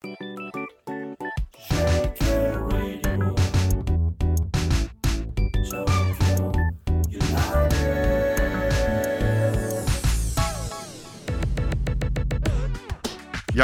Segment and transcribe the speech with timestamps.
[0.00, 0.06] ヤ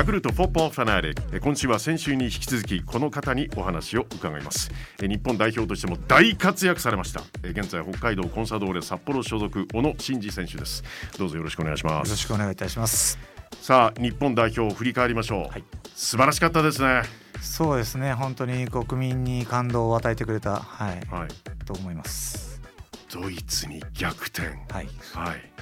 [0.04, 1.14] クルトフォッポーファナーレ。
[1.38, 4.72] 今週は先週に引き続きこの方にお話を伺います。
[4.98, 7.22] 日本代表としても大活躍されました。
[7.44, 10.82] 現在北海道コンサドーレ札幌所属小野伸二選手です。
[11.16, 12.08] どうぞよろしくお願いします。
[12.08, 13.16] よろしくお願いいたします。
[13.60, 15.64] さあ日本代表を振り返りましょう、はい、
[15.94, 17.02] 素晴らしかったですね。
[17.40, 18.14] そうですね。
[18.14, 21.28] 本当に国民に感動を与えてくれたはい、はい、
[21.64, 22.60] と思います。
[23.12, 24.48] ドイツに逆転。
[24.48, 25.54] はい、はい。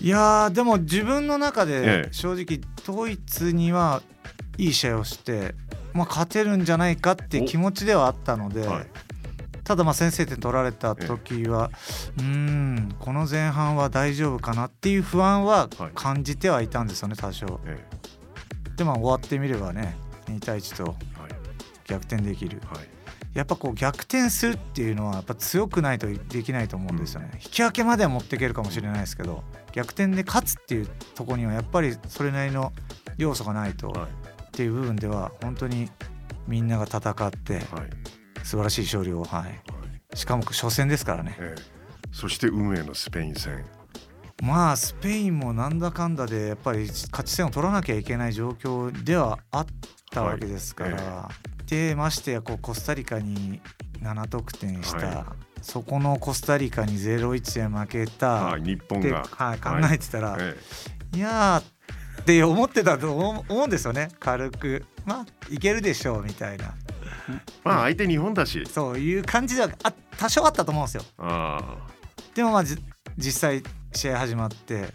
[0.00, 4.02] いやでも自分の中で正直ドイツには
[4.56, 5.54] いい試合をして、
[5.92, 8.86] まあ、勝てるんじゃないかっていう気持ちではあったので、はい、
[9.64, 11.70] ただまあ先制点取られた時は、
[12.18, 17.60] えうんこの前半は大丈夫かなっていう不安は感じてはいたんですよね多少。
[17.66, 17.84] え
[18.80, 19.94] でまあ終わってみればね
[20.24, 20.94] 2対1と
[21.86, 22.62] 逆転できる。
[22.64, 22.88] はい。
[23.34, 32.72] やっぱこう逆転するっていうのはやっぱ強くないとできないと思うんですよね、うん、引き分けまでは持っていけるかもしれないですけど逆転で勝つっていうところにはやっぱりそれなりの
[33.18, 34.10] 要素がないと、はい、
[34.42, 35.88] っていう部分では本当に
[36.48, 37.64] みんなが戦って、はい、
[38.42, 41.62] 素晴らしい勝利を、はい、しかも初戦ですからね、ええ、
[42.10, 43.64] そして運営のスペイン戦
[44.42, 49.66] まあスペインもなんだかんだでやっぱり勝ち点を取らなきゃいけない状況ではあっ
[50.10, 51.34] たわけですから、はい。
[51.70, 53.60] ええ、でましてやこうコスタリカに
[54.02, 55.26] 7得点した、
[55.60, 61.62] そこのコスタリカに0-1で負けた、日本が、はい、考えてたら、はい、いや
[62.20, 64.08] って思ってたと思うんですよね。
[64.18, 64.84] 軽く。
[65.04, 66.74] まあいけるでしょうみたいな。
[67.64, 68.64] まあ相手日本だし。
[68.66, 71.02] そういう感じではあ多少あったと思うんですよ。
[72.34, 72.64] でもまあ
[73.20, 73.62] 実際
[73.92, 74.88] 試合始まって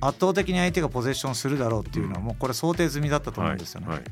[0.00, 3.88] 圧倒的に相手がポゼッションするだろうっていうのはもうこれ想定済みだったと思うんですよね。
[3.88, 3.96] はい。
[3.98, 4.04] はい。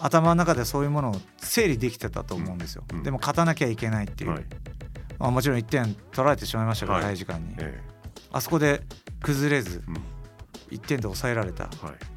[0.00, 4.44] 頭の中でそういうものを整理できてたと思うんですよ、うん、でも勝たなきゃいけないっていう、はい、
[5.18, 7.82] まあ、もちろん1点取られてしまいましたから、はい、時間に、ええ、
[8.32, 8.82] あそこで
[9.20, 9.82] 崩れず、
[10.70, 11.68] 1点で抑えられたっ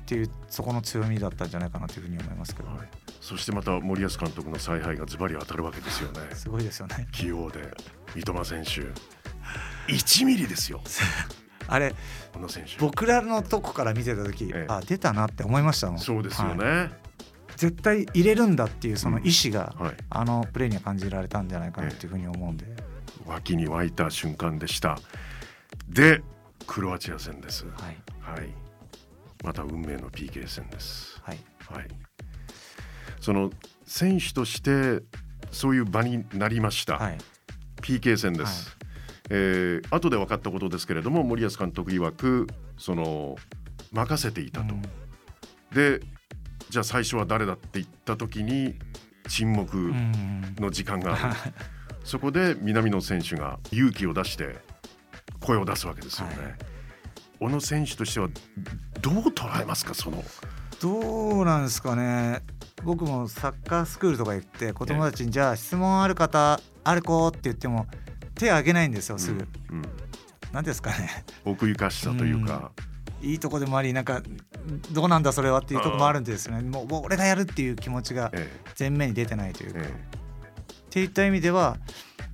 [0.06, 2.78] ていう、そこの強みだったんじゃないかなというふうに思いますけど、はい、
[3.22, 6.20] そしてまた森保監督の采配がズバリ当たるわけですよね。
[6.34, 7.08] すごいですよね。
[7.14, 7.74] 起用で
[8.16, 9.17] 三笘選手
[9.88, 10.82] 1ミリですよ。
[11.70, 11.94] あれ
[12.80, 16.00] 僕らのとこから見てた時、ええ、あ出たなって思いましたもん。
[16.00, 16.92] そうですよね、はい、
[17.58, 19.86] 絶対入れるんだっていうその意思が、うん。
[19.88, 22.76] はい、あのプレーには感じられたんじゃないかなっていうふうに思うんで、え
[23.26, 25.00] 脇に湧いた瞬間でした。
[25.90, 26.22] で
[26.66, 28.50] クロアチア戦です、はい、はい、
[29.44, 31.38] また運命の PK 戦です、はい、
[31.70, 31.88] はい、
[33.20, 33.52] その
[33.86, 35.02] 選手として
[35.52, 37.18] そういう場になりました、はい、
[37.82, 38.77] PK 戦です、はい、
[39.30, 43.36] えー、後で分かったことですけれども森保監督曰くその
[43.92, 44.82] 任せていたと、うん、
[45.74, 46.00] で
[46.70, 48.76] じゃあ最初は誰だって言った時に
[49.28, 49.92] 沈黙
[50.60, 51.36] の時間がある、
[52.04, 54.58] そこで南野選手が勇気を出して
[55.42, 56.36] 声を出すわけですよね。
[56.38, 56.56] はい、
[57.40, 58.30] 小野選手としては
[59.02, 60.24] どう捉えますかその？
[60.82, 62.42] どうなんですかね。
[62.84, 67.88] 僕もサッカースクールとか行って子供たちに、じゃあ質問ある方ある子って言っても
[68.38, 69.48] 手を挙げないんですよすぐ。
[69.72, 69.82] うん。
[70.54, 71.26] うん、ですかね。
[71.46, 72.72] 奥ゆかしさというか、
[73.22, 74.22] うん、いいとこでもありなんか
[74.92, 76.62] どうなんだそれはっていうとこもあるんですね。
[76.62, 78.32] もう俺がやるっていう気持ちが
[78.80, 79.80] 前面に出てないというか。
[79.82, 79.84] え
[80.14, 80.18] え。
[80.88, 81.78] っていった意味では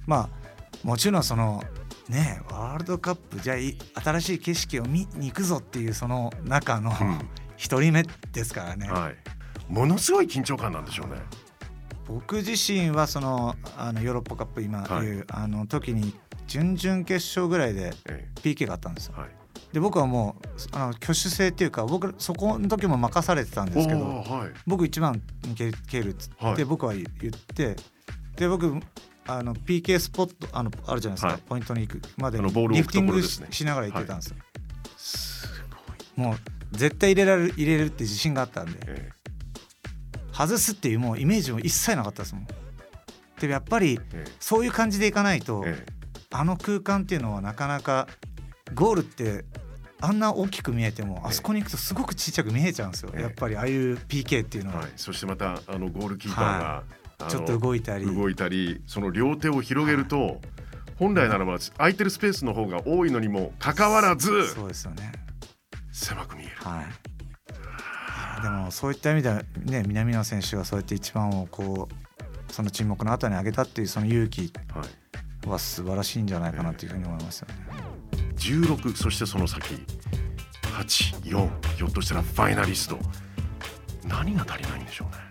[0.05, 1.63] まあもちろんその
[2.07, 6.91] ねワールドカップじゃあ新しい景色を見に行くぞっていうその中の
[7.57, 9.15] 一人目ですからね、はい、
[9.67, 11.15] ものすごい緊張感なんでしょうね。
[12.07, 14.81] 僕自身はそのあのヨーロッパカップ今い。
[14.83, 16.13] う、はい、あの時に
[16.47, 17.93] 準々決勝ぐらいで
[18.41, 19.15] PK があったんですよ。
[19.17, 19.29] はい、
[19.71, 27.05] で僕はもうあの挙手制っていうか僕そこの時も任されてたんですけど、はい、僕一番に蹴るっつって僕は言っ
[27.55, 27.75] て
[28.35, 28.73] で僕
[29.25, 34.37] あの PK スポットあのあるじゃないですか、はい、ポイントに行くまでリフティングしながら行ってたんですよ、
[36.17, 36.37] はい、もう
[36.77, 39.22] 絶対入れられる入れるって自信があったんで、ええ、
[40.33, 42.47] 外すっていうもうイメージも一切なかったですもん。
[43.39, 45.63] でやっぱり、え、そういう感じでいかないと、
[46.31, 48.07] あの空間っていうのはなかなか
[48.73, 49.45] ゴールって
[49.99, 57.03] あんな大きく見えても、あそこに行くとすごくちっちゃく見えちゃうんですよ、やっぱりああいう PK っていうのは、はい、そしてまたあのゴールキーパーが、はい。
[57.29, 58.05] ちょっと動いたり。
[58.05, 60.39] 動いたりその両手を広げると、はい、
[60.97, 65.11] 本来ならば空いてるスペースの方が多いのにもかかわらずそうですよね。
[65.91, 66.85] 狭く見える、はい、
[68.43, 74.51] でもそういった意味では、ね、南野選手がそうやって一番をこうその沈黙の後に上げたっていうその勇気
[75.47, 77.55] は素晴らしいんじゃないかなというふうに思いますよね。
[78.35, 79.75] 16そしてその先。
[80.77, 82.97] 84ひょっとしたらファイナリスト。
[84.05, 85.23] 何が足りないんでしょうね。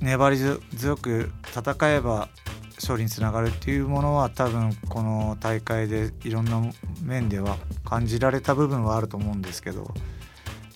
[0.00, 0.36] 粘り
[0.76, 2.28] 強く戦えば
[2.76, 6.60] 勝利につながるっていうものは多分この大会でいろんな
[7.02, 9.94] 面では感じられた部分はあると思うんですけど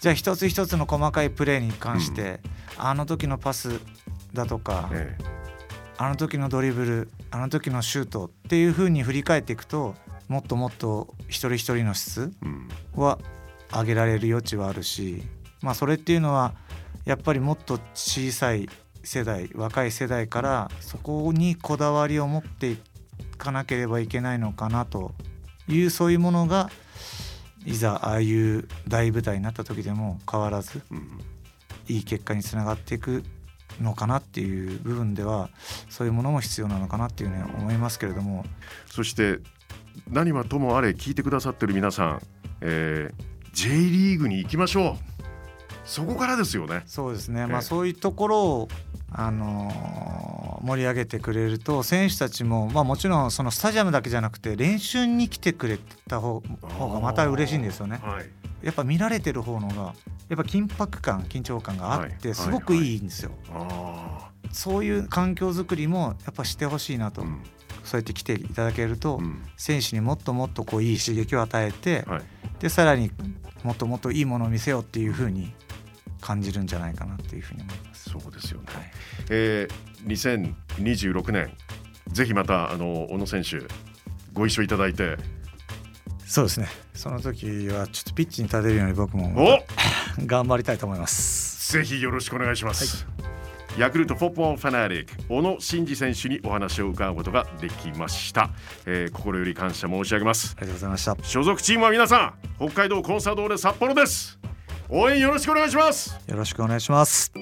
[0.00, 2.40] じゃあ一つ一つの細かいプレーに関して、
[2.78, 3.80] うん、あの時のパス
[4.32, 5.24] だとか、ええ、
[5.98, 9.94] あの時のドリブルあの時のシュートっていうふうに振り返っていくと
[10.28, 12.32] もっともっと一人一人の質
[12.94, 13.18] は
[13.70, 15.22] 上げられる余地はあるし、
[15.60, 16.54] まあ、それっていうのは
[17.04, 18.68] やっぱりもっと小さい
[19.04, 22.78] 世代若い世代からそこにこだわりを持ってい
[23.36, 25.12] かなければいけないのかなと
[25.68, 26.70] いうそういうものが
[27.66, 30.82] いざああいう大舞台になった時でも変わらず、
[31.88, 33.22] いい結果につながっていく
[33.80, 35.50] のかなっていう部分では
[35.88, 38.44] そういうものも必要なのかなっていうふうに思いますけれども。
[38.86, 39.38] そして
[40.08, 42.22] 何はともあれ聞いてくださってる皆さん、
[42.60, 45.20] えー、J リーグに行きましょう。
[45.84, 46.82] そこからですよね。
[46.86, 48.68] そうですね、えー、まあそういうところを
[49.12, 50.29] あのー、
[50.62, 55.78] 盛り上げてくれると選手たちも、まあ、もちろんそのスタジアムだけじゃなくて練習に来てくれ
[56.08, 58.00] た方がまた嬉しいんですよね。
[58.02, 58.26] はい、
[58.62, 59.94] やっぱ見られてる方のが
[60.28, 63.32] やっぱ緊迫感緊張感があってすごくいいんですよ。
[64.52, 67.42] そういう環境づくりもやっぱしてほしいなと、うん、
[67.84, 72.22] そうやって来ていただけると、うん、選手にもっともっとこういい刺激を与えて、はい、
[72.58, 73.12] でさらに
[73.62, 75.54] もっともっといいものを見せようっていうふうに
[76.20, 78.10] 感じるんじゃないかなっていうふうに思います。
[78.10, 78.66] そうですよね。
[78.74, 78.90] はい、
[79.30, 81.50] えー、2026年
[82.12, 83.58] ぜひまたあの小野選手
[84.32, 85.16] ご一緒いただいて。
[86.26, 86.68] そうですね。
[86.94, 89.60] その時はちょっとピッチに立てるように僕も
[90.26, 91.72] 頑張りたいと思います。
[91.72, 93.04] ぜひよろしくお願いします。
[93.04, 98.50] はい、ヤクルトフォッポーファナリック小野伸二選手にお話を伺うことができました、
[98.86, 104.38] えー、心より感謝申し上げますありがとうございました所属チームは皆さん北海道コンサドーレ札幌です
[104.88, 107.32] 応援よろしくお願いしますよろしくお願いします